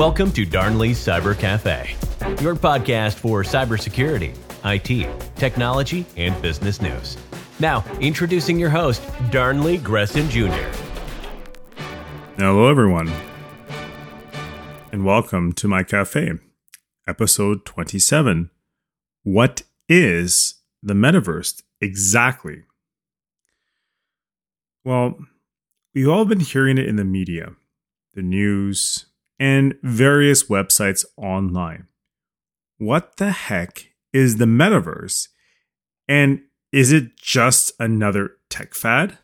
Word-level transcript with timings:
Welcome 0.00 0.32
to 0.32 0.46
Darnley's 0.46 0.98
Cyber 0.98 1.38
Cafe, 1.38 1.94
your 2.42 2.56
podcast 2.56 3.16
for 3.16 3.42
cybersecurity, 3.42 4.34
IT, 4.64 5.36
technology, 5.36 6.06
and 6.16 6.40
business 6.40 6.80
news. 6.80 7.18
Now, 7.58 7.84
introducing 8.00 8.58
your 8.58 8.70
host, 8.70 9.02
Darnley 9.30 9.76
Gresson 9.76 10.30
Jr. 10.30 10.66
Hello, 12.38 12.66
everyone, 12.70 13.12
and 14.90 15.04
welcome 15.04 15.52
to 15.52 15.68
my 15.68 15.82
cafe, 15.82 16.32
episode 17.06 17.66
27. 17.66 18.48
What 19.22 19.64
is 19.86 20.62
the 20.82 20.94
metaverse 20.94 21.60
exactly? 21.78 22.62
Well, 24.82 25.18
we've 25.94 26.08
all 26.08 26.24
been 26.24 26.40
hearing 26.40 26.78
it 26.78 26.86
in 26.86 26.96
the 26.96 27.04
media, 27.04 27.52
the 28.14 28.22
news, 28.22 29.04
and 29.40 29.74
various 29.82 30.44
websites 30.44 31.04
online. 31.16 31.88
What 32.76 33.16
the 33.16 33.30
heck 33.30 33.86
is 34.12 34.36
the 34.36 34.44
metaverse? 34.44 35.28
And 36.06 36.42
is 36.70 36.92
it 36.92 37.16
just 37.16 37.72
another 37.80 38.32
tech 38.50 38.74
fad? 38.74 39.18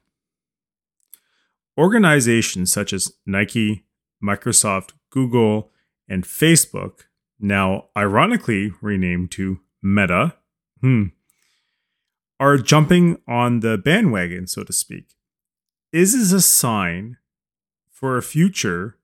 Organizations 1.78 2.72
such 2.72 2.94
as 2.94 3.12
Nike, 3.26 3.84
Microsoft, 4.24 4.92
Google, 5.10 5.70
and 6.08 6.24
Facebook, 6.24 7.00
now 7.38 7.88
ironically 7.96 8.72
renamed 8.80 9.30
to 9.32 9.60
Meta, 9.82 10.34
hmm, 10.80 11.04
are 12.40 12.56
jumping 12.56 13.18
on 13.28 13.60
the 13.60 13.76
bandwagon, 13.76 14.46
so 14.46 14.64
to 14.64 14.72
speak. 14.72 15.14
Is 15.92 16.14
this 16.14 16.32
a 16.32 16.40
sign 16.40 17.18
for 17.90 18.16
a 18.16 18.22
future 18.22 18.96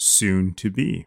soon 0.00 0.54
to 0.54 0.70
be? 0.70 1.06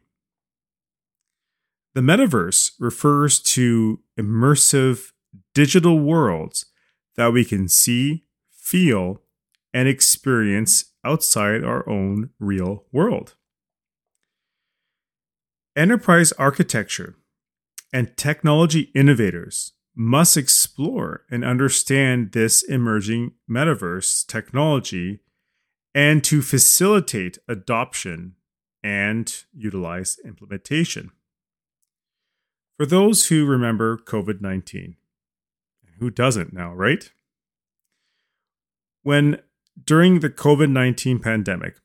The 1.96 2.02
metaverse 2.02 2.72
refers 2.80 3.40
to 3.40 4.00
immersive 4.20 5.12
digital 5.54 6.00
worlds 6.00 6.66
that 7.16 7.34
we 7.34 7.44
can 7.44 7.68
see, 7.68 8.24
feel, 8.52 9.22
and 9.74 9.88
experience 9.88 10.86
outside 11.04 11.64
our 11.64 11.88
own 11.90 12.30
real 12.40 12.86
world. 12.92 13.36
Enterprise 15.76 16.32
architecture 16.34 17.16
and 17.92 18.16
technology 18.16 18.92
innovators 18.96 19.74
must 19.96 20.38
explore 20.38 21.24
and 21.30 21.44
understand 21.44 22.32
this 22.32 22.64
emerging 22.64 23.32
metaverse 23.50 24.26
technology 24.26 25.20
and 25.94 26.24
to 26.24 26.42
facilitate 26.42 27.38
adoption 27.48 28.36
and 28.84 29.44
utilize 29.54 30.18
implementation. 30.26 31.12
For 32.78 32.86
those 32.86 33.28
who 33.28 33.46
remember 33.46 33.98
COVID 33.98 34.42
19, 34.42 34.96
who 36.00 36.10
doesn't 36.10 36.54
now, 36.54 36.74
right? 36.74 37.12
When 39.04 39.40
during 39.84 40.20
the 40.20 40.30
COVID 40.30 40.70
19 40.70 41.20
pandemic, 41.20 41.76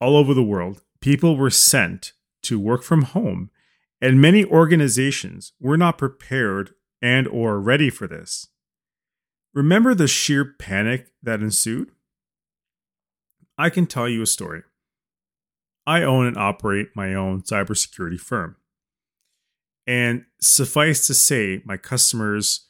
all 0.00 0.16
over 0.16 0.34
the 0.34 0.42
world, 0.42 0.82
people 1.00 1.36
were 1.36 1.50
sent 1.50 2.12
to 2.42 2.58
work 2.58 2.82
from 2.82 3.02
home, 3.02 3.50
and 4.00 4.20
many 4.20 4.44
organizations 4.44 5.52
were 5.60 5.76
not 5.76 5.98
prepared 5.98 6.74
and 7.02 7.26
or 7.28 7.60
ready 7.60 7.90
for 7.90 8.06
this. 8.06 8.48
Remember 9.54 9.94
the 9.94 10.08
sheer 10.08 10.44
panic 10.44 11.08
that 11.22 11.40
ensued? 11.40 11.92
I 13.56 13.70
can 13.70 13.86
tell 13.86 14.08
you 14.08 14.22
a 14.22 14.26
story. 14.26 14.62
I 15.88 16.02
own 16.02 16.26
and 16.26 16.36
operate 16.36 16.88
my 16.94 17.14
own 17.14 17.40
cybersecurity 17.40 18.20
firm. 18.20 18.56
And 19.86 20.26
suffice 20.38 21.06
to 21.06 21.14
say, 21.14 21.62
my 21.64 21.78
customers 21.78 22.66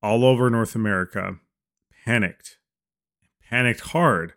all 0.00 0.24
over 0.24 0.48
North 0.48 0.76
America 0.76 1.40
panicked, 2.04 2.58
panicked 3.50 3.80
hard 3.80 4.34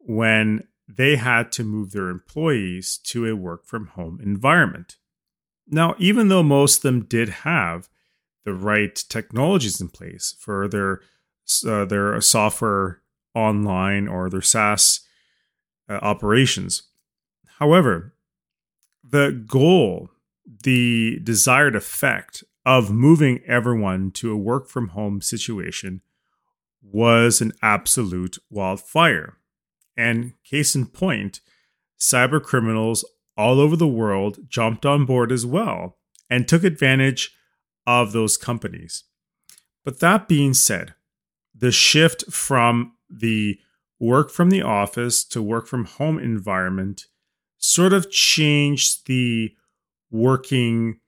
when 0.00 0.66
they 0.88 1.14
had 1.14 1.52
to 1.52 1.62
move 1.62 1.92
their 1.92 2.08
employees 2.08 2.98
to 3.04 3.24
a 3.24 3.36
work 3.36 3.66
from 3.66 3.86
home 3.86 4.18
environment. 4.20 4.96
Now, 5.68 5.94
even 5.96 6.26
though 6.26 6.42
most 6.42 6.78
of 6.78 6.82
them 6.82 7.04
did 7.04 7.28
have 7.28 7.88
the 8.44 8.52
right 8.52 8.96
technologies 9.08 9.80
in 9.80 9.90
place 9.90 10.34
for 10.40 10.66
their 10.66 11.02
uh, 11.64 11.84
their 11.84 12.20
software 12.20 13.00
online 13.32 14.08
or 14.08 14.28
their 14.28 14.42
SaaS 14.42 15.00
uh, 15.88 16.00
operations, 16.02 16.82
however, 17.58 18.14
the 19.02 19.44
goal, 19.46 20.10
the 20.62 21.20
desired 21.22 21.76
effect 21.76 22.44
of 22.66 22.90
moving 22.90 23.40
everyone 23.46 24.10
to 24.12 24.32
a 24.32 24.36
work 24.36 24.68
from 24.68 24.88
home 24.88 25.20
situation 25.20 26.00
was 26.82 27.40
an 27.40 27.52
absolute 27.62 28.38
wildfire. 28.50 29.38
And 29.96 30.32
case 30.44 30.74
in 30.74 30.86
point, 30.86 31.40
cyber 31.98 32.42
criminals 32.42 33.04
all 33.36 33.60
over 33.60 33.76
the 33.76 33.86
world 33.86 34.38
jumped 34.48 34.86
on 34.86 35.04
board 35.04 35.30
as 35.32 35.44
well 35.44 35.98
and 36.30 36.46
took 36.46 36.64
advantage 36.64 37.36
of 37.86 38.12
those 38.12 38.36
companies. 38.36 39.04
But 39.84 40.00
that 40.00 40.28
being 40.28 40.54
said, 40.54 40.94
the 41.54 41.72
shift 41.72 42.32
from 42.32 42.94
the 43.08 43.58
work 44.00 44.30
from 44.30 44.50
the 44.50 44.62
office 44.62 45.24
to 45.24 45.42
work 45.42 45.66
from 45.66 45.84
home 45.84 46.18
environment 46.18 47.06
sort 47.58 47.92
of 47.92 48.10
changed 48.10 49.06
the 49.06 49.54
working 50.10 51.00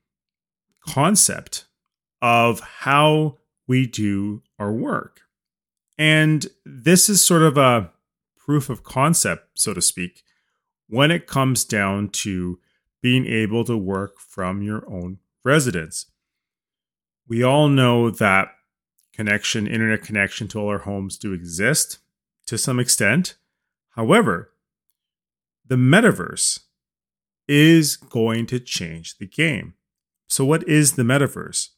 concept 0.87 1.67
of 2.23 2.61
how 2.61 3.39
we 3.67 3.87
do 3.87 4.43
our 4.59 4.73
work. 4.73 5.21
And 5.99 6.47
this 6.65 7.09
is 7.09 7.25
sort 7.25 7.43
of 7.43 7.57
a 7.57 7.91
proof 8.37 8.71
of 8.71 8.85
concept, 8.85 9.59
so 9.59 9.75
to 9.75 9.83
speak, 9.83 10.23
when 10.89 11.11
it 11.11 11.27
comes 11.27 11.65
down 11.65 12.11
to 12.11 12.59
being 13.03 13.27
able 13.27 13.65
to 13.65 13.77
work 13.77 14.19
from 14.21 14.63
your 14.63 14.89
own 14.89 15.19
residence. 15.45 16.07
We 17.29 17.43
all 17.43 17.69
know 17.69 18.11
that 18.11 18.49
connection, 19.13 19.67
internet 19.67 20.03
connection 20.03 20.49
to 20.49 20.61
all 20.61 20.69
our 20.69 20.79
homes 20.79 21.17
do 21.17 21.33
exist 21.33 21.99
to 22.47 22.59
some 22.59 22.79
extent. 22.79 23.37
However, 23.91 24.51
the 25.67 25.77
metaverse 25.77 26.61
is 27.49 27.97
going 27.97 28.47
to 28.47 28.61
change 28.61 29.19
the 29.19 29.27
game. 29.27 29.75
So, 30.29 30.45
what 30.45 30.69
is 30.69 30.95
the 30.95 31.03
metaverse? 31.03 31.69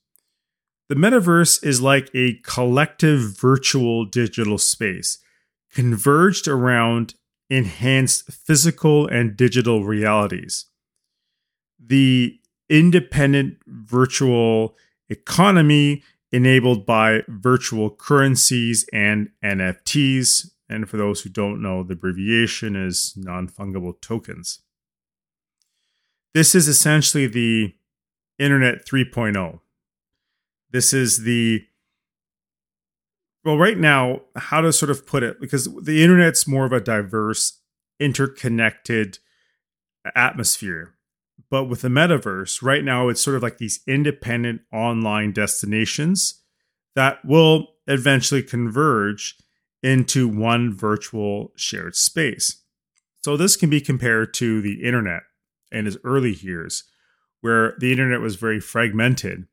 The 0.88 0.94
metaverse 0.94 1.62
is 1.64 1.82
like 1.82 2.10
a 2.14 2.38
collective 2.44 3.38
virtual 3.38 4.06
digital 4.06 4.56
space 4.56 5.18
converged 5.72 6.48
around 6.48 7.14
enhanced 7.50 8.32
physical 8.32 9.06
and 9.06 9.36
digital 9.36 9.84
realities. 9.84 10.66
The 11.78 12.38
independent 12.68 13.58
virtual 13.66 14.76
economy 15.08 16.02
enabled 16.32 16.84
by 16.84 17.22
virtual 17.28 17.90
currencies 17.90 18.86
and 18.92 19.30
NFTs. 19.42 20.50
And 20.68 20.88
for 20.88 20.96
those 20.96 21.22
who 21.22 21.30
don't 21.30 21.62
know, 21.62 21.82
the 21.82 21.94
abbreviation 21.94 22.76
is 22.76 23.14
non 23.16 23.48
fungible 23.48 24.00
tokens. 24.00 24.60
This 26.34 26.54
is 26.54 26.68
essentially 26.68 27.26
the 27.26 27.74
Internet 28.38 28.86
3.0. 28.86 29.60
This 30.70 30.92
is 30.92 31.24
the 31.24 31.64
well, 33.44 33.56
right 33.56 33.78
now, 33.78 34.22
how 34.36 34.60
to 34.60 34.72
sort 34.72 34.90
of 34.90 35.06
put 35.06 35.22
it, 35.22 35.40
because 35.40 35.72
the 35.82 36.02
internet's 36.02 36.46
more 36.46 36.66
of 36.66 36.72
a 36.72 36.80
diverse, 36.80 37.60
interconnected 37.98 39.20
atmosphere. 40.14 40.94
But 41.50 41.64
with 41.64 41.80
the 41.80 41.88
metaverse, 41.88 42.62
right 42.62 42.84
now, 42.84 43.08
it's 43.08 43.22
sort 43.22 43.36
of 43.36 43.42
like 43.42 43.58
these 43.58 43.80
independent 43.86 44.62
online 44.72 45.32
destinations 45.32 46.42
that 46.94 47.24
will 47.24 47.68
eventually 47.86 48.42
converge 48.42 49.36
into 49.82 50.28
one 50.28 50.72
virtual 50.74 51.52
shared 51.56 51.96
space. 51.96 52.62
So, 53.22 53.36
this 53.36 53.56
can 53.56 53.70
be 53.70 53.80
compared 53.80 54.34
to 54.34 54.60
the 54.62 54.82
internet 54.82 55.22
in 55.70 55.86
its 55.86 55.96
early 56.04 56.34
years, 56.34 56.84
where 57.40 57.74
the 57.78 57.92
internet 57.92 58.20
was 58.20 58.36
very 58.36 58.60
fragmented. 58.60 59.46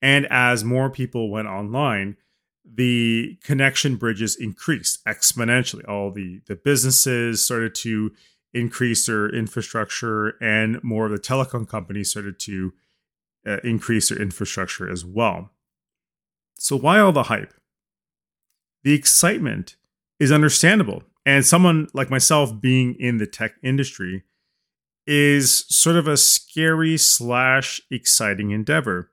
And 0.00 0.26
as 0.30 0.62
more 0.62 0.90
people 0.90 1.30
went 1.30 1.48
online, 1.48 2.16
the 2.64 3.38
connection 3.42 3.96
bridges 3.96 4.36
increased 4.36 5.04
exponentially. 5.06 5.88
All 5.88 6.10
the, 6.10 6.42
the 6.46 6.54
businesses 6.54 7.44
started 7.44 7.74
to 7.76 8.12
increase 8.52 9.06
their 9.06 9.28
infrastructure, 9.28 10.34
and 10.40 10.82
more 10.82 11.06
of 11.06 11.12
the 11.12 11.18
telecom 11.18 11.68
companies 11.68 12.10
started 12.10 12.38
to 12.40 12.72
uh, 13.46 13.58
increase 13.64 14.08
their 14.08 14.20
infrastructure 14.20 14.90
as 14.90 15.04
well. 15.04 15.50
So, 16.58 16.76
why 16.76 16.98
all 16.98 17.12
the 17.12 17.24
hype? 17.24 17.54
The 18.88 18.94
excitement 18.94 19.76
is 20.18 20.32
understandable. 20.32 21.02
And 21.26 21.44
someone 21.44 21.88
like 21.92 22.08
myself, 22.08 22.58
being 22.58 22.94
in 22.98 23.18
the 23.18 23.26
tech 23.26 23.52
industry, 23.62 24.24
is 25.06 25.66
sort 25.68 25.96
of 25.96 26.08
a 26.08 26.16
scary 26.16 26.96
slash 26.96 27.82
exciting 27.90 28.50
endeavor 28.50 29.10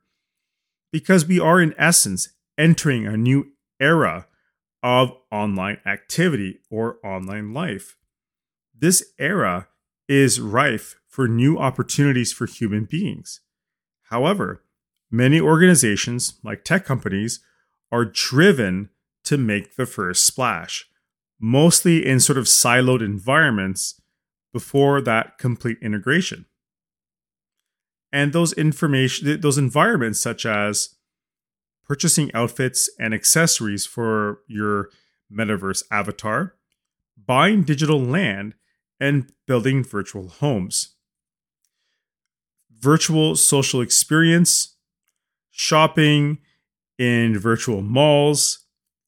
because 0.94 1.26
we 1.26 1.42
are, 1.42 1.60
in 1.60 1.76
essence, 1.78 2.30
entering 2.58 3.06
a 3.06 3.18
new 3.18 3.52
era 3.78 4.28
of 4.82 5.12
online 5.30 5.80
activity 5.86 6.62
or 6.72 7.06
online 7.06 7.54
life. 7.54 7.98
This 8.74 9.04
era 9.20 9.68
is 10.08 10.40
rife 10.40 10.96
for 11.06 11.28
new 11.28 11.58
opportunities 11.58 12.32
for 12.32 12.46
human 12.46 12.86
beings. 12.86 13.42
However, 14.04 14.64
many 15.12 15.42
organizations, 15.42 16.36
like 16.46 16.64
tech 16.64 16.86
companies, 16.86 17.42
are 17.92 18.06
driven 18.06 18.90
to 19.26 19.38
make 19.38 19.76
the 19.76 19.86
first 19.86 20.26
splash, 20.26 20.86
mostly 21.40 22.06
in 22.06 22.20
sort 22.20 22.38
of 22.38 22.46
siloed 22.46 23.02
environments 23.04 24.02
before 24.54 25.02
that 25.02 25.38
complete 25.38 25.78
integration. 25.82 26.46
And 28.12 28.32
those 28.32 28.54
information 28.54 29.42
those 29.42 29.58
environments 29.58 30.22
such 30.22 30.46
as 30.46 30.96
purchasing 31.86 32.32
outfits 32.34 32.90
and 32.98 33.14
accessories 33.14 33.86
for 33.86 34.40
your 34.48 34.90
metaverse 35.32 35.84
avatar, 35.92 36.56
buying 37.18 37.64
digital 37.64 38.00
land, 38.00 38.56
and 39.00 39.32
building 39.48 39.84
virtual 39.84 40.30
homes. 40.30 40.96
Virtual 42.80 43.36
social 43.36 43.82
experience, 43.82 44.78
shopping 45.52 46.40
in 46.98 47.38
virtual 47.38 47.82
malls, 47.82 48.65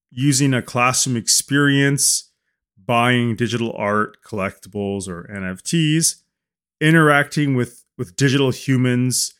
using 0.09 0.54
a 0.54 0.62
classroom 0.62 1.15
experience, 1.18 2.31
buying 2.77 3.36
digital 3.36 3.74
art, 3.77 4.18
collectibles, 4.25 5.07
or 5.07 5.30
NFTs, 5.31 6.21
interacting 6.80 7.56
with, 7.56 7.83
with 7.98 8.15
digital 8.15 8.51
humans, 8.51 9.33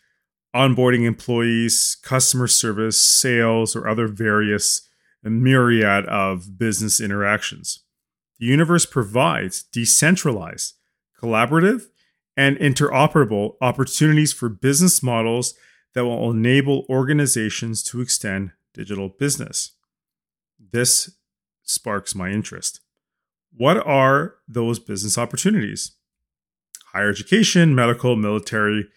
onboarding 0.56 1.06
employees, 1.06 1.98
customer 2.02 2.48
service, 2.48 3.00
sales, 3.00 3.76
or 3.76 3.88
other 3.88 4.08
various 4.08 4.88
myriad 5.24 6.06
of 6.06 6.58
business 6.58 7.00
interactions. 7.00 7.84
The 8.40 8.46
universe 8.46 8.86
provides 8.86 9.64
decentralized, 9.64 10.76
collaborative, 11.22 11.88
and 12.36 12.56
interoperable 12.58 13.56
opportunities 13.62 14.32
for 14.32 14.48
business 14.48 15.02
models 15.02 15.56
that 15.94 16.06
will 16.06 16.30
enable 16.30 16.86
organizations 16.90 17.82
to 17.84 18.02
extend 18.02 18.52
digital 18.74 19.10
business. 19.10 19.72
This 20.72 21.12
sparks 21.64 22.16
my 22.16 22.30
interest. 22.30 22.82
What 23.56 23.78
are 23.86 24.36
those 24.48 24.80
business 24.80 25.18
opportunities? 25.18 25.92
Higher 26.94 27.10
education, 27.10 27.76
medical, 27.76 28.16
military, 28.16 28.88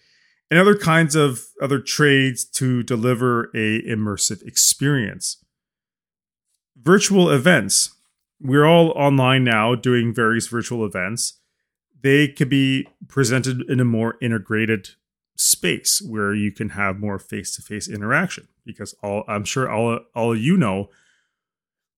and 0.49 0.59
other 0.59 0.75
kinds 0.75 1.15
of 1.15 1.45
other 1.61 1.79
trades 1.79 2.43
to 2.45 2.83
deliver 2.83 3.45
a 3.55 3.81
immersive 3.83 4.45
experience. 4.45 5.43
Virtual 6.75 7.29
events. 7.29 7.95
We're 8.39 8.65
all 8.65 8.89
online 8.91 9.43
now 9.43 9.75
doing 9.75 10.13
various 10.13 10.47
virtual 10.47 10.85
events. 10.85 11.39
They 12.01 12.27
could 12.27 12.49
be 12.49 12.87
presented 13.07 13.61
in 13.69 13.79
a 13.79 13.85
more 13.85 14.17
integrated 14.21 14.89
space 15.35 16.01
where 16.01 16.33
you 16.33 16.51
can 16.51 16.69
have 16.69 16.99
more 16.99 17.19
face-to-face 17.19 17.87
interaction 17.87 18.47
because 18.65 18.93
all 19.01 19.23
I'm 19.27 19.43
sure 19.43 19.69
all 19.69 19.99
all 20.15 20.35
you 20.35 20.57
know 20.57 20.89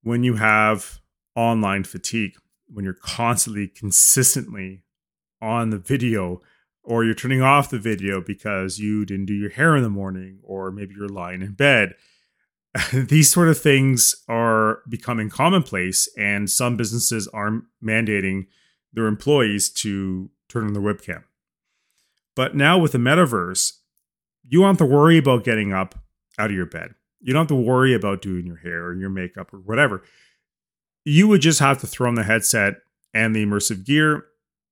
when 0.03 0.23
you 0.23 0.35
have 0.35 0.99
online 1.35 1.83
fatigue 1.83 2.35
when 2.67 2.85
you're 2.85 2.93
constantly 2.93 3.67
consistently 3.67 4.83
on 5.41 5.69
the 5.69 5.77
video 5.77 6.41
or 6.83 7.03
you're 7.03 7.13
turning 7.13 7.41
off 7.41 7.69
the 7.69 7.79
video 7.79 8.21
because 8.21 8.77
you 8.77 9.05
didn't 9.05 9.25
do 9.25 9.33
your 9.33 9.49
hair 9.49 9.75
in 9.75 9.83
the 9.83 9.89
morning 9.89 10.39
or 10.43 10.71
maybe 10.71 10.93
you're 10.95 11.09
lying 11.09 11.41
in 11.41 11.53
bed 11.53 11.95
these 12.93 13.31
sort 13.31 13.47
of 13.47 13.57
things 13.57 14.15
are 14.27 14.79
becoming 14.89 15.29
commonplace 15.29 16.07
and 16.17 16.49
some 16.49 16.75
businesses 16.75 17.27
are 17.27 17.61
mandating 17.83 18.47
their 18.91 19.05
employees 19.05 19.69
to 19.69 20.29
turn 20.49 20.65
on 20.65 20.73
the 20.73 20.79
webcam. 20.79 21.23
But 22.35 22.55
now 22.55 22.77
with 22.79 22.93
the 22.93 22.97
metaverse 22.97 23.73
you 24.45 24.59
don't 24.59 24.69
have 24.69 24.77
to 24.77 24.85
worry 24.85 25.17
about 25.17 25.43
getting 25.43 25.71
up 25.71 25.95
out 26.37 26.49
of 26.49 26.55
your 26.55 26.65
bed 26.65 26.95
you 27.23 27.33
don't 27.33 27.41
have 27.41 27.47
to 27.47 27.55
worry 27.55 27.93
about 27.93 28.21
doing 28.21 28.45
your 28.45 28.57
hair 28.57 28.85
or 28.85 28.93
your 28.93 29.09
makeup 29.09 29.53
or 29.53 29.57
whatever 29.57 30.03
you 31.05 31.27
would 31.27 31.41
just 31.41 31.59
have 31.59 31.79
to 31.79 31.87
throw 31.87 32.07
on 32.07 32.15
the 32.15 32.23
headset 32.23 32.75
and 33.13 33.35
the 33.35 33.45
immersive 33.45 33.85
gear, 33.85 34.25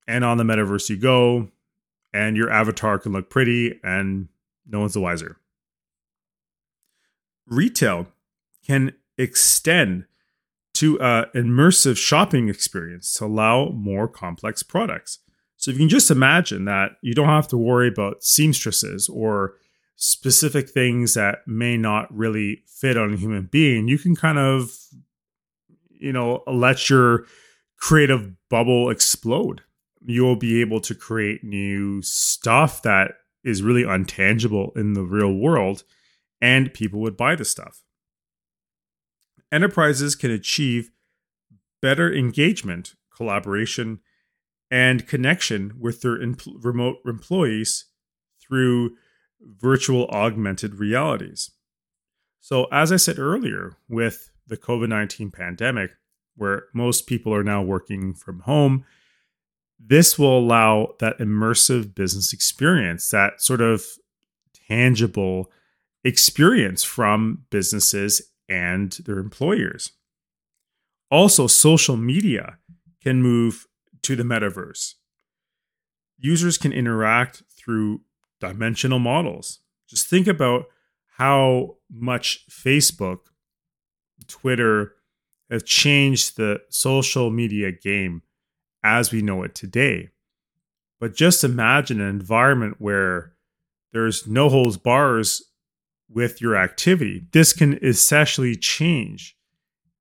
and 0.08 0.24
on 0.26 0.38
the 0.38 0.44
metaverse 0.44 0.90
you 0.90 0.98
go, 0.98 1.50
and 2.14 2.36
your 2.36 2.50
avatar 2.50 2.98
can 2.98 3.12
look 3.12 3.30
pretty, 3.30 3.80
and 3.84 4.28
no 4.68 4.80
one's 4.80 4.94
the 4.94 5.00
wiser. 5.00 5.38
Retail 7.48 8.08
can 8.66 8.94
extend 9.18 10.06
to 10.74 11.00
an 11.02 11.26
immersive 11.36 11.98
shopping 11.98 12.50
experience 12.50 13.14
to 13.14 13.26
allow 13.26 13.70
more 13.70 14.08
complex 14.08 14.64
products. 14.64 15.20
So 15.58 15.70
if 15.70 15.76
you 15.76 15.82
can 15.82 15.90
just 15.90 16.10
imagine 16.10 16.66
that 16.66 16.94
you 17.02 17.14
don't 17.14 17.28
have 17.28 17.48
to 17.50 17.58
worry 17.58 17.88
about 17.88 18.24
seamstresses 18.24 19.08
or 19.10 19.56
specific 20.04 20.68
things 20.70 21.14
that 21.14 21.48
may 21.48 21.78
not 21.78 22.12
really 22.16 22.64
fit 22.66 22.98
on 22.98 23.14
a 23.14 23.18
human 23.18 23.44
being, 23.44 23.88
you 23.88 24.00
can 24.00 24.16
kind 24.16 24.40
of 24.40 24.72
you 26.02 26.12
know, 26.12 26.44
let 26.48 26.90
your 26.90 27.26
creative 27.78 28.34
bubble 28.50 28.90
explode. 28.90 29.62
You'll 30.04 30.36
be 30.36 30.60
able 30.60 30.82
to 30.82 30.96
create 30.96 31.44
new 31.44 32.02
stuff 32.02 32.82
that 32.82 33.12
is 33.44 33.62
really 33.62 33.84
untangible 33.84 34.76
in 34.76 34.94
the 34.94 35.04
real 35.04 35.34
world, 35.34 35.84
and 36.42 36.74
people 36.74 37.00
would 37.02 37.16
buy 37.16 37.36
the 37.36 37.46
stuff. 37.46 37.84
Enterprises 39.52 40.16
can 40.16 40.32
achieve 40.32 40.90
better 41.82 42.12
engagement, 42.12 42.96
collaboration, 43.16 44.00
and 44.72 45.08
connection 45.08 45.74
with 45.80 46.02
their 46.02 46.18
remote 46.62 46.98
employees 47.06 47.86
through 48.42 48.96
virtual 49.42 50.08
augmented 50.08 50.76
realities. 50.76 51.52
So, 52.40 52.66
as 52.72 52.92
I 52.92 52.98
said 52.98 53.20
earlier, 53.20 53.74
with 53.88 54.32
the 54.48 54.58
COVID 54.58 54.90
19 54.90 55.32
pandemic, 55.32 55.92
where 56.36 56.66
most 56.74 57.08
people 57.08 57.34
are 57.34 57.44
now 57.44 57.62
working 57.62 58.14
from 58.14 58.42
home, 58.42 58.86
this 59.80 60.18
will 60.18 60.38
allow 60.40 60.96
that 61.00 61.18
immersive 61.20 61.94
business 61.96 62.34
experience, 62.34 63.10
that 63.10 63.42
sort 63.42 63.62
of 63.62 63.86
tangible 64.68 65.52
experience 66.04 66.84
from 66.84 67.46
businesses 67.50 68.22
and 68.48 68.92
their 69.06 69.20
employers. 69.20 69.92
Also, 71.10 71.48
social 71.48 71.98
media 71.98 72.58
can 73.02 73.22
move 73.22 73.68
to 74.02 74.16
the 74.16 74.24
metaverse. 74.24 74.96
Users 76.18 76.58
can 76.58 76.72
interact 76.72 77.44
through 77.50 78.02
dimensional 78.42 79.00
models. 79.00 79.60
Just 79.88 80.08
think 80.08 80.28
about 80.28 80.66
how 81.18 81.78
much 81.90 82.46
Facebook 82.50 83.20
Twitter 84.28 84.96
have 85.50 85.66
changed 85.66 86.36
the 86.38 86.62
social 86.70 87.30
media 87.30 87.72
game 87.72 88.22
as 88.84 89.12
we 89.12 89.22
know 89.22 89.44
it 89.44 89.56
today. 89.56 90.10
But 91.00 91.16
just 91.16 91.44
imagine 91.44 92.02
an 92.02 92.10
environment 92.10 92.76
where 92.80 93.34
there's 93.94 94.28
no 94.28 94.50
holds 94.50 94.78
bars 94.78 95.44
with 96.10 96.42
your 96.42 96.56
activity. 96.56 97.26
This 97.32 97.54
can 97.54 97.78
essentially 97.84 98.56
change 98.56 99.36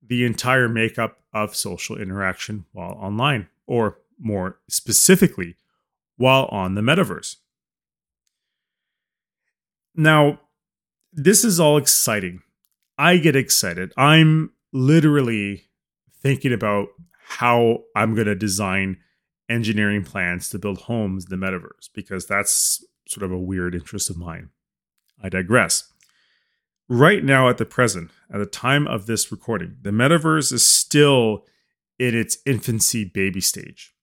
the 0.06 0.24
entire 0.24 0.68
makeup 0.68 1.18
of 1.32 1.54
social 1.54 1.96
interaction 1.96 2.64
while 2.72 2.92
online, 2.92 3.48
or 3.66 3.98
more 4.18 4.58
specifically, 4.68 5.56
while 6.16 6.46
on 6.46 6.74
the 6.74 6.80
metaverse. 6.80 7.36
Now, 9.94 10.40
this 11.12 11.44
is 11.44 11.58
all 11.58 11.76
exciting 11.76 12.42
I 13.00 13.16
get 13.16 13.34
excited. 13.34 13.94
I'm 13.96 14.50
literally 14.74 15.70
thinking 16.22 16.52
about 16.52 16.88
how 17.28 17.84
I'm 17.96 18.14
going 18.14 18.26
to 18.26 18.34
design 18.34 18.98
engineering 19.48 20.04
plans 20.04 20.50
to 20.50 20.58
build 20.58 20.82
homes 20.82 21.24
in 21.24 21.30
the 21.30 21.46
metaverse 21.46 21.88
because 21.94 22.26
that's 22.26 22.84
sort 23.08 23.24
of 23.24 23.32
a 23.32 23.38
weird 23.38 23.74
interest 23.74 24.10
of 24.10 24.18
mine. 24.18 24.50
I 25.22 25.30
digress. 25.30 25.90
Right 26.90 27.24
now, 27.24 27.48
at 27.48 27.56
the 27.56 27.64
present, 27.64 28.10
at 28.30 28.38
the 28.38 28.44
time 28.44 28.86
of 28.86 29.06
this 29.06 29.32
recording, 29.32 29.78
the 29.80 29.92
metaverse 29.92 30.52
is 30.52 30.66
still 30.66 31.46
in 31.98 32.14
its 32.14 32.36
infancy 32.44 33.06
baby 33.06 33.40
stage. 33.40 33.94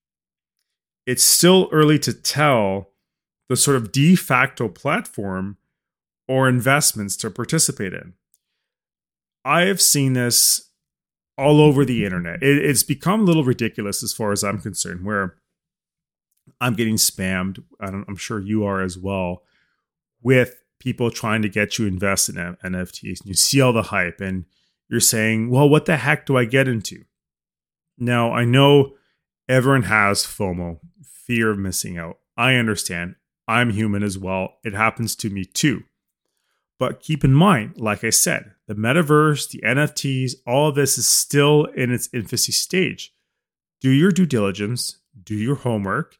It's 1.05 1.23
still 1.23 1.69
early 1.71 1.99
to 1.99 2.13
tell 2.13 2.93
the 3.47 3.55
sort 3.55 3.77
of 3.77 3.91
de 3.91 4.15
facto 4.15 4.69
platform 4.69 5.57
or 6.27 6.49
investments 6.49 7.15
to 7.17 7.29
participate 7.29 7.93
in. 7.93 8.13
I 9.45 9.61
have 9.61 9.81
seen 9.81 10.13
this 10.13 10.69
all 11.37 11.61
over 11.61 11.85
the 11.85 12.03
internet. 12.03 12.43
It, 12.43 12.65
it's 12.65 12.83
become 12.83 13.21
a 13.21 13.23
little 13.23 13.43
ridiculous 13.43 14.03
as 14.03 14.13
far 14.13 14.31
as 14.31 14.43
I'm 14.43 14.59
concerned, 14.59 15.05
where 15.05 15.35
I'm 16.59 16.73
getting 16.73 16.95
spammed. 16.95 17.63
I'm 17.79 18.15
sure 18.15 18.39
you 18.39 18.65
are 18.65 18.81
as 18.81 18.97
well 18.97 19.43
with 20.21 20.55
people 20.79 21.11
trying 21.11 21.41
to 21.41 21.49
get 21.49 21.77
you 21.77 21.87
invest 21.87 22.29
in 22.29 22.35
NFTs. 22.35 23.21
And 23.21 23.27
you 23.27 23.33
see 23.33 23.61
all 23.61 23.73
the 23.73 23.83
hype 23.83 24.19
and 24.19 24.45
you're 24.89 24.99
saying, 24.99 25.49
well, 25.49 25.69
what 25.69 25.85
the 25.85 25.97
heck 25.97 26.25
do 26.25 26.37
I 26.37 26.45
get 26.45 26.67
into? 26.67 27.03
Now, 27.97 28.31
I 28.31 28.45
know 28.45 28.93
everyone 29.49 29.83
has 29.83 30.23
FOMO, 30.23 30.79
fear 31.03 31.51
of 31.51 31.59
missing 31.59 31.97
out. 31.97 32.19
I 32.35 32.55
understand. 32.55 33.15
I'm 33.47 33.71
human 33.71 34.03
as 34.03 34.17
well. 34.17 34.55
It 34.63 34.73
happens 34.73 35.15
to 35.17 35.29
me 35.29 35.45
too. 35.45 35.83
But 36.79 36.99
keep 36.99 37.23
in 37.23 37.33
mind, 37.33 37.77
like 37.77 38.03
I 38.03 38.11
said, 38.11 38.51
the 38.67 38.75
metaverse, 38.75 39.49
the 39.49 39.61
NFTs, 39.65 40.33
all 40.45 40.69
of 40.69 40.75
this 40.75 40.97
is 40.97 41.07
still 41.07 41.65
in 41.65 41.91
its 41.91 42.09
infancy 42.13 42.51
stage. 42.51 43.13
Do 43.81 43.89
your 43.89 44.11
due 44.11 44.25
diligence, 44.25 44.99
do 45.23 45.35
your 45.35 45.55
homework, 45.55 46.17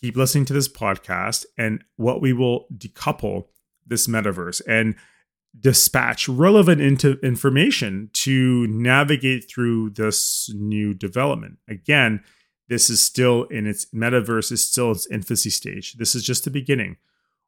keep 0.00 0.16
listening 0.16 0.46
to 0.46 0.52
this 0.52 0.68
podcast, 0.68 1.44
and 1.58 1.84
what 1.96 2.22
we 2.22 2.32
will 2.32 2.66
decouple 2.76 3.46
this 3.86 4.06
metaverse 4.06 4.62
and 4.66 4.94
dispatch 5.58 6.28
relevant 6.28 6.80
into 6.80 7.18
information 7.20 8.10
to 8.12 8.66
navigate 8.66 9.48
through 9.48 9.90
this 9.90 10.50
new 10.54 10.94
development. 10.94 11.58
Again, 11.68 12.22
this 12.68 12.88
is 12.90 13.00
still 13.00 13.44
in 13.44 13.66
its 13.66 13.86
metaverse 13.86 14.50
is 14.50 14.66
still 14.66 14.90
its 14.90 15.06
infancy 15.10 15.50
stage. 15.50 15.94
This 15.94 16.14
is 16.14 16.24
just 16.24 16.44
the 16.44 16.50
beginning. 16.50 16.96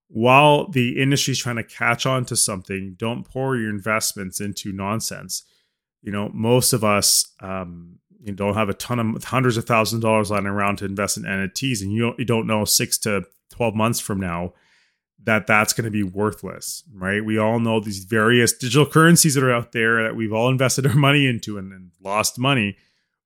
While 0.09 0.69
the 0.71 1.01
industry 1.01 1.33
is 1.33 1.39
trying 1.39 1.57
to 1.57 1.65
catch 1.65 2.07
on 2.07 2.25
to 2.27 2.37
something, 2.37 2.95
don't 2.97 3.25
pour 3.25 3.57
your 3.57 3.71
investments 3.71 4.41
into 4.41 4.73
nonsense. 4.73 5.43
You 6.03 6.13
know, 6.13 6.31
most 6.33 6.73
of 6.73 6.85
us 6.85 7.33
um, 7.41 7.99
you 8.23 8.33
don't 8.33 8.55
have 8.55 8.69
a 8.69 8.75
ton 8.75 8.99
of 8.99 9.25
hundreds 9.25 9.57
of 9.57 9.65
thousands 9.65 9.99
of 9.99 10.09
dollars 10.09 10.31
lying 10.31 10.47
around 10.47 10.79
to 10.79 10.85
invest 10.85 11.17
in 11.17 11.25
NFTs, 11.25 11.83
and 11.83 11.93
you 11.93 12.03
don't, 12.03 12.19
you 12.19 12.25
don't 12.25 12.47
know 12.47 12.65
six 12.65 12.99
to 12.99 13.25
twelve 13.51 13.75
months 13.75 14.01
from 14.01 14.21
now 14.21 14.53
that 15.27 15.47
that's 15.47 15.73
going 15.73 15.85
to 15.85 15.91
be 15.91 16.05
worthless, 16.05 16.85
right? 16.95 17.25
We 17.25 17.37
all 17.37 17.59
know 17.59 17.81
these 17.81 18.05
various 18.05 18.53
digital 18.53 18.87
currencies 18.87 19.35
that 19.35 19.43
are 19.43 19.53
out 19.53 19.73
there 19.73 20.05
that 20.05 20.15
we've 20.15 20.33
all 20.33 20.49
invested 20.49 20.87
our 20.87 20.95
money 20.95 21.27
into 21.27 21.59
and, 21.59 21.73
and 21.73 21.91
lost 22.01 22.39
money, 22.39 22.77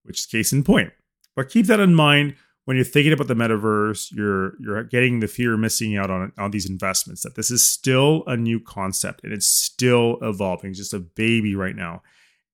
which 0.03 0.21
is 0.21 0.27
case 0.27 0.53
in 0.53 0.65
point. 0.65 0.93
But 1.37 1.51
keep 1.51 1.67
that 1.67 1.79
in 1.79 1.95
mind 1.95 2.37
when 2.65 2.77
you're 2.77 2.85
thinking 2.85 3.13
about 3.13 3.29
the 3.29 3.35
metaverse. 3.35 4.13
You're 4.13 4.55
you're 4.61 4.85
getting 4.85 5.21
the 5.21 5.29
fear 5.29 5.55
of 5.55 5.61
missing 5.61 5.97
out 5.97 6.11
on 6.11 6.33
on 6.39 6.51
these 6.51 6.69
investments. 6.69 7.23
That 7.23 7.35
this 7.35 7.51
is 7.51 7.65
still 7.65 8.23
a 8.27 8.37
new 8.37 8.61
concept 8.61 9.25
and 9.25 9.33
it's 9.33 9.47
still 9.47 10.19
evolving. 10.23 10.71
It's 10.71 10.79
just 10.79 10.95
a 10.95 11.01
baby 11.01 11.55
right 11.55 11.77
now, 11.77 12.03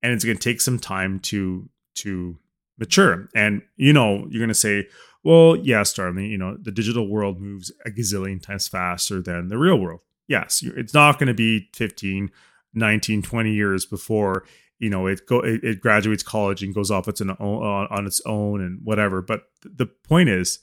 and 0.02 0.12
it's 0.12 0.24
going 0.24 0.36
to 0.36 0.42
take 0.42 0.60
some 0.60 0.78
time 0.78 1.20
to 1.20 1.68
to 1.96 2.38
mature. 2.78 3.28
And 3.34 3.62
you 3.76 3.92
know, 3.92 4.26
you're 4.30 4.40
going 4.40 4.48
to 4.48 4.54
say, 4.54 4.86
well, 5.24 5.56
yes, 5.56 5.92
Darnley, 5.92 6.26
you 6.26 6.38
know, 6.38 6.56
the 6.60 6.70
digital 6.70 7.08
world 7.08 7.40
moves 7.40 7.72
a 7.84 7.90
gazillion 7.90 8.40
times 8.40 8.68
faster 8.68 9.20
than 9.20 9.48
the 9.48 9.58
real 9.58 9.78
world. 9.78 10.00
Yes, 10.28 10.62
it's 10.62 10.94
not 10.94 11.18
going 11.18 11.28
to 11.28 11.34
be 11.34 11.68
15, 11.74 12.30
19, 12.74 13.22
20 13.22 13.52
years 13.52 13.86
before 13.86 14.44
you 14.78 14.90
know 14.90 15.06
it 15.06 15.26
go 15.26 15.40
it, 15.40 15.62
it 15.62 15.80
graduates 15.80 16.22
college 16.22 16.62
and 16.62 16.74
goes 16.74 16.90
off 16.90 17.08
its 17.08 17.20
own, 17.20 17.30
on, 17.30 17.86
on 17.90 18.06
its 18.06 18.20
own 18.26 18.60
and 18.60 18.80
whatever. 18.84 19.22
But 19.22 19.44
the 19.62 19.86
point 19.86 20.28
is 20.28 20.60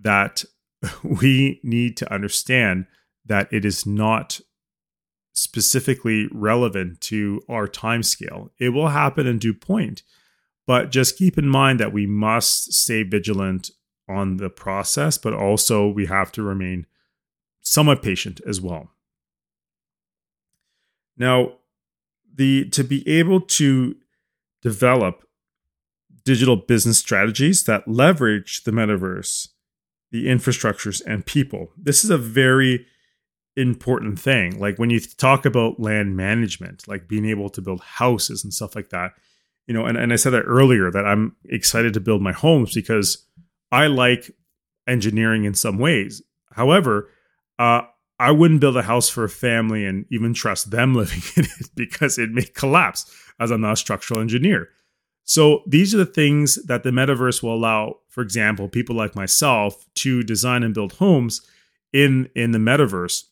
that 0.00 0.44
we 1.02 1.60
need 1.62 1.96
to 1.98 2.12
understand 2.12 2.86
that 3.26 3.52
it 3.52 3.64
is 3.64 3.86
not 3.86 4.40
specifically 5.32 6.28
relevant 6.32 7.00
to 7.00 7.40
our 7.48 7.68
time 7.68 8.02
scale 8.02 8.50
it 8.58 8.70
will 8.70 8.88
happen 8.88 9.26
in 9.28 9.38
due 9.38 9.54
point 9.54 10.02
but 10.66 10.90
just 10.90 11.16
keep 11.16 11.38
in 11.38 11.48
mind 11.48 11.78
that 11.78 11.92
we 11.92 12.04
must 12.04 12.72
stay 12.72 13.04
vigilant 13.04 13.70
on 14.08 14.38
the 14.38 14.50
process 14.50 15.16
but 15.16 15.32
also 15.32 15.86
we 15.86 16.06
have 16.06 16.32
to 16.32 16.42
remain 16.42 16.84
somewhat 17.60 18.02
patient 18.02 18.40
as 18.46 18.60
well. 18.60 18.90
Now 21.16 21.58
the 22.40 22.64
to 22.70 22.82
be 22.82 23.06
able 23.06 23.38
to 23.38 23.94
develop 24.62 25.28
digital 26.24 26.56
business 26.56 26.98
strategies 26.98 27.64
that 27.64 27.86
leverage 27.86 28.64
the 28.64 28.70
metaverse, 28.70 29.48
the 30.10 30.24
infrastructures 30.24 31.02
and 31.06 31.26
people. 31.26 31.70
This 31.76 32.02
is 32.02 32.08
a 32.08 32.16
very 32.16 32.86
important 33.56 34.18
thing. 34.18 34.58
Like 34.58 34.78
when 34.78 34.88
you 34.88 35.00
talk 35.00 35.44
about 35.44 35.80
land 35.80 36.16
management, 36.16 36.88
like 36.88 37.06
being 37.06 37.26
able 37.26 37.50
to 37.50 37.60
build 37.60 37.82
houses 37.82 38.42
and 38.42 38.54
stuff 38.54 38.74
like 38.74 38.88
that, 38.88 39.12
you 39.66 39.74
know, 39.74 39.84
and, 39.84 39.98
and 39.98 40.10
I 40.10 40.16
said 40.16 40.32
that 40.32 40.44
earlier 40.44 40.90
that 40.90 41.04
I'm 41.04 41.36
excited 41.44 41.92
to 41.92 42.00
build 42.00 42.22
my 42.22 42.32
homes 42.32 42.72
because 42.72 43.26
I 43.70 43.86
like 43.88 44.30
engineering 44.88 45.44
in 45.44 45.52
some 45.52 45.76
ways. 45.76 46.22
However, 46.52 47.10
uh, 47.58 47.82
I 48.20 48.32
wouldn't 48.32 48.60
build 48.60 48.76
a 48.76 48.82
house 48.82 49.08
for 49.08 49.24
a 49.24 49.30
family 49.30 49.86
and 49.86 50.04
even 50.10 50.34
trust 50.34 50.70
them 50.70 50.94
living 50.94 51.22
in 51.36 51.44
it 51.44 51.70
because 51.74 52.18
it 52.18 52.30
may 52.30 52.42
collapse 52.44 53.10
as 53.40 53.50
I'm 53.50 53.62
not 53.62 53.72
a 53.72 53.76
structural 53.76 54.20
engineer. 54.20 54.68
So 55.24 55.62
these 55.66 55.94
are 55.94 55.98
the 55.98 56.06
things 56.06 56.62
that 56.66 56.82
the 56.82 56.90
metaverse 56.90 57.42
will 57.42 57.54
allow, 57.54 58.00
for 58.08 58.20
example, 58.20 58.68
people 58.68 58.94
like 58.94 59.16
myself 59.16 59.86
to 59.96 60.22
design 60.22 60.62
and 60.62 60.74
build 60.74 60.94
homes 60.94 61.40
in 61.92 62.28
in 62.34 62.50
the 62.50 62.58
metaverse. 62.58 63.24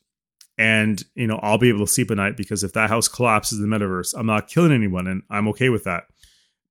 And 0.56 1.04
you 1.14 1.26
know, 1.26 1.38
I'll 1.42 1.58
be 1.58 1.68
able 1.68 1.86
to 1.86 1.92
sleep 1.92 2.10
at 2.10 2.16
night 2.16 2.36
because 2.36 2.64
if 2.64 2.72
that 2.72 2.88
house 2.88 3.08
collapses 3.08 3.60
in 3.60 3.68
the 3.68 3.76
metaverse, 3.76 4.14
I'm 4.16 4.26
not 4.26 4.48
killing 4.48 4.72
anyone 4.72 5.06
and 5.06 5.22
I'm 5.28 5.48
okay 5.48 5.68
with 5.68 5.84
that. 5.84 6.04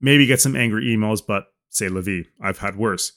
Maybe 0.02 0.26
get 0.26 0.42
some 0.42 0.56
angry 0.56 0.86
emails, 0.86 1.22
but 1.26 1.46
say 1.70 1.88
Levi, 1.88 2.28
I've 2.42 2.60
had 2.60 2.78
worse. 2.78 3.12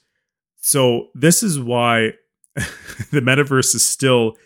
So 0.57 1.09
this 1.15 1.43
is 1.43 1.59
why 1.59 2.13
the 2.55 3.23
metaverse 3.23 3.75
is 3.75 3.85
still 3.85 4.37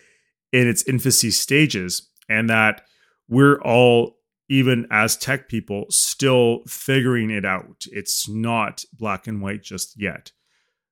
in 0.55 0.69
its 0.69 0.83
infancy 0.83 1.29
stages 1.29 2.09
and 2.29 2.49
that 2.49 2.81
we're 3.27 3.59
all 3.61 4.15
even 4.47 4.87
as 4.89 5.17
tech 5.17 5.49
people 5.49 5.85
still 5.89 6.61
figuring 6.65 7.29
it 7.29 7.43
out 7.43 7.83
it's 7.87 8.29
not 8.29 8.85
black 8.93 9.27
and 9.27 9.41
white 9.41 9.61
just 9.61 9.99
yet 9.99 10.31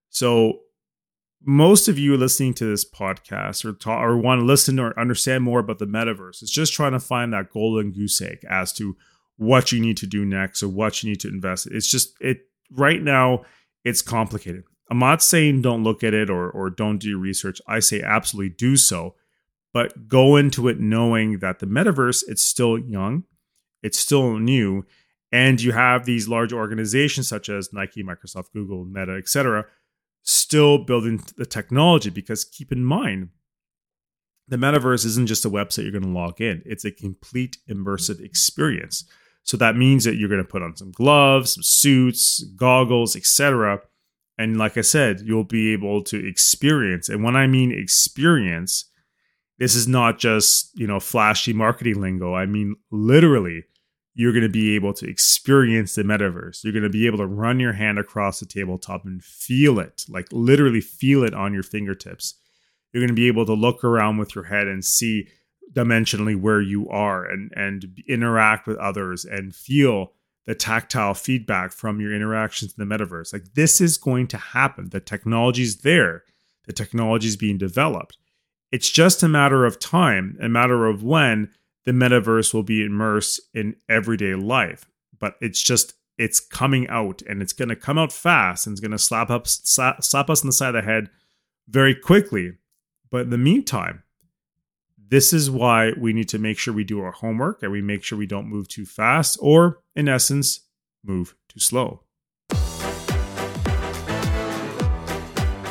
so 0.09 0.59
most 1.45 1.87
of 1.87 1.97
you 1.97 2.15
listening 2.17 2.53
to 2.53 2.65
this 2.65 2.89
podcast 2.89 3.63
or 3.63 3.73
talk, 3.73 4.01
or 4.01 4.17
want 4.17 4.41
to 4.41 4.45
listen 4.45 4.79
or 4.79 4.97
understand 4.99 5.43
more 5.43 5.59
about 5.59 5.79
the 5.79 5.85
metaverse 5.85 6.41
is 6.41 6.51
just 6.51 6.73
trying 6.73 6.93
to 6.93 6.99
find 6.99 7.33
that 7.33 7.51
golden 7.51 7.91
goose 7.91 8.21
egg 8.21 8.39
as 8.49 8.73
to 8.73 8.95
what 9.37 9.71
you 9.71 9.79
need 9.79 9.97
to 9.97 10.07
do 10.07 10.25
next 10.25 10.61
or 10.61 10.69
what 10.69 11.03
you 11.03 11.09
need 11.09 11.19
to 11.19 11.27
invest 11.27 11.67
in. 11.67 11.75
It's 11.75 11.89
just 11.89 12.13
it 12.19 12.47
right 12.71 13.01
now 13.01 13.43
it's 13.83 14.01
complicated. 14.01 14.63
I'm 14.89 14.99
not 14.99 15.21
saying 15.21 15.61
don't 15.61 15.83
look 15.83 16.03
at 16.03 16.13
it 16.13 16.29
or 16.29 16.49
or 16.49 16.69
don't 16.69 16.97
do 16.97 17.17
research. 17.17 17.61
I 17.67 17.79
say 17.79 18.01
absolutely 18.01 18.55
do 18.57 18.77
so 18.77 19.15
but 19.73 20.07
go 20.07 20.35
into 20.35 20.67
it 20.67 20.79
knowing 20.79 21.39
that 21.39 21.59
the 21.59 21.65
metaverse 21.65 22.23
it's 22.27 22.43
still 22.43 22.77
young 22.77 23.23
it's 23.81 23.99
still 23.99 24.37
new 24.37 24.85
and 25.31 25.61
you 25.61 25.71
have 25.71 26.05
these 26.05 26.27
large 26.27 26.53
organizations 26.53 27.27
such 27.27 27.49
as 27.49 27.73
nike 27.73 28.03
microsoft 28.03 28.51
google 28.53 28.85
meta 28.85 29.13
etc 29.13 29.65
still 30.23 30.77
building 30.77 31.21
the 31.37 31.45
technology. 31.45 32.09
Because 32.09 32.43
keep 32.43 32.71
in 32.71 32.83
mind 32.83 33.29
the 34.47 34.57
metaverse 34.57 35.05
isn't 35.05 35.27
just 35.27 35.45
a 35.45 35.49
website 35.49 35.83
you're 35.83 35.91
going 35.91 36.03
to 36.03 36.09
log 36.09 36.41
in 36.41 36.61
it's 36.65 36.83
a 36.83 36.91
complete 36.91 37.57
immersive 37.69 38.19
experience. 38.19 39.05
So 39.43 39.57
that 39.57 39.75
means 39.75 40.05
that 40.05 40.15
you're 40.15 40.29
going 40.29 40.43
to 40.43 40.49
put 40.49 40.63
on 40.63 40.75
some 40.75 40.91
gloves 40.91 41.53
some 41.53 41.63
suits 41.63 42.43
goggles 42.55 43.15
etc 43.15 43.81
and 44.37 44.57
like 44.57 44.77
i 44.77 44.81
said 44.81 45.21
you'll 45.21 45.43
be 45.43 45.73
able 45.73 46.01
to 46.03 46.25
experience. 46.25 47.09
And 47.09 47.23
when 47.23 47.35
i 47.35 47.47
mean 47.47 47.71
experience 47.71 48.85
this 49.63 49.75
is 49.75 49.87
not 49.87 50.19
just, 50.19 50.77
you 50.77 50.85
know, 50.85 50.99
flashy 50.99 51.53
marketing 51.53 52.01
lingo. 52.01 52.33
I 52.33 52.45
mean, 52.45 52.75
literally, 52.91 53.63
you're 54.13 54.33
going 54.33 54.43
to 54.43 54.49
be 54.49 54.75
able 54.75 54.93
to 54.95 55.09
experience 55.09 55.95
the 55.95 56.03
metaverse. 56.03 56.65
You're 56.65 56.73
going 56.73 56.83
to 56.83 56.89
be 56.89 57.05
able 57.05 57.19
to 57.19 57.25
run 57.25 57.61
your 57.61 57.71
hand 57.71 57.97
across 57.97 58.41
the 58.41 58.45
tabletop 58.45 59.05
and 59.05 59.23
feel 59.23 59.79
it, 59.79 60.03
like 60.09 60.27
literally 60.33 60.81
feel 60.81 61.23
it 61.23 61.33
on 61.33 61.53
your 61.53 61.63
fingertips. 61.63 62.33
You're 62.91 62.99
going 62.99 63.07
to 63.07 63.13
be 63.13 63.29
able 63.29 63.45
to 63.45 63.53
look 63.53 63.85
around 63.85 64.17
with 64.17 64.35
your 64.35 64.43
head 64.43 64.67
and 64.67 64.83
see 64.83 65.29
dimensionally 65.71 66.37
where 66.37 66.61
you 66.61 66.89
are 66.89 67.23
and 67.23 67.49
and 67.55 67.85
interact 68.05 68.67
with 68.67 68.75
others 68.79 69.23
and 69.23 69.55
feel 69.55 70.11
the 70.45 70.55
tactile 70.55 71.13
feedback 71.13 71.71
from 71.71 72.01
your 72.01 72.13
interactions 72.13 72.75
in 72.77 72.85
the 72.85 72.97
metaverse. 72.97 73.31
Like 73.31 73.53
this 73.53 73.79
is 73.79 73.95
going 73.95 74.27
to 74.27 74.37
happen. 74.37 74.89
The 74.89 74.99
technology 74.99 75.63
is 75.63 75.77
there. 75.77 76.25
The 76.65 76.73
technology 76.73 77.29
is 77.29 77.37
being 77.37 77.57
developed. 77.57 78.17
It's 78.73 78.89
just 78.89 79.21
a 79.21 79.27
matter 79.27 79.65
of 79.67 79.77
time, 79.77 80.35
a 80.41 80.49
matter 80.49 80.87
of 80.87 81.03
when 81.03 81.51
the 81.85 81.91
metaverse 81.91 82.55
will 82.55 82.63
be 82.63 82.83
immersed 82.83 83.39
in 83.53 83.75
everyday 83.87 84.33
life. 84.33 84.87
But 85.19 85.35
it's 85.41 85.61
just 85.61 85.93
it's 86.17 86.39
coming 86.39 86.87
out 86.87 87.21
and 87.29 87.39
it's 87.43 87.53
going 87.53 87.69
to 87.69 87.75
come 87.75 87.99
out 87.99 88.11
fast 88.11 88.65
and 88.65 88.73
it's 88.73 88.81
going 88.81 88.89
to 88.89 88.97
slap 88.97 89.29
up 89.29 89.45
slap, 89.45 90.03
slap 90.03 90.27
us 90.27 90.41
on 90.41 90.47
the 90.47 90.53
side 90.53 90.73
of 90.73 90.83
the 90.83 90.91
head 90.91 91.11
very 91.67 91.93
quickly. 91.93 92.53
But 93.11 93.21
in 93.21 93.29
the 93.29 93.37
meantime, 93.37 94.01
this 94.97 95.33
is 95.33 95.51
why 95.51 95.91
we 95.95 96.11
need 96.11 96.29
to 96.29 96.39
make 96.39 96.57
sure 96.57 96.73
we 96.73 96.83
do 96.83 96.99
our 96.99 97.11
homework 97.11 97.61
and 97.61 97.71
we 97.71 97.83
make 97.83 98.01
sure 98.01 98.17
we 98.17 98.25
don't 98.25 98.49
move 98.49 98.67
too 98.67 98.87
fast 98.87 99.37
or 99.39 99.83
in 99.95 100.09
essence 100.09 100.61
move 101.03 101.35
too 101.47 101.59
slow. 101.59 102.01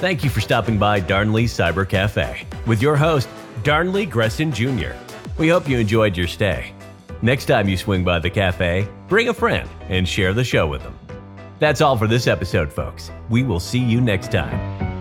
Thank 0.02 0.24
you 0.24 0.30
for 0.30 0.40
stopping 0.40 0.80
by 0.80 0.98
Darnley 0.98 1.44
Cyber 1.44 1.88
Cafe 1.88 2.44
with 2.66 2.82
your 2.82 2.96
host, 2.96 3.28
Darnley 3.62 4.04
Gresson 4.04 4.50
Jr. 4.52 4.96
We 5.38 5.46
hope 5.46 5.68
you 5.68 5.78
enjoyed 5.78 6.16
your 6.16 6.26
stay. 6.26 6.72
Next 7.22 7.44
time 7.44 7.68
you 7.68 7.76
swing 7.76 8.02
by 8.02 8.18
the 8.18 8.28
cafe, 8.28 8.88
bring 9.06 9.28
a 9.28 9.32
friend 9.32 9.68
and 9.88 10.08
share 10.08 10.32
the 10.32 10.42
show 10.42 10.66
with 10.66 10.82
them. 10.82 10.98
That's 11.60 11.80
all 11.80 11.96
for 11.96 12.08
this 12.08 12.26
episode, 12.26 12.72
folks. 12.72 13.12
We 13.30 13.44
will 13.44 13.60
see 13.60 13.78
you 13.78 14.00
next 14.00 14.32
time. 14.32 14.91